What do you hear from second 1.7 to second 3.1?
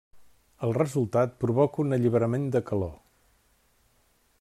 un alliberament de calor.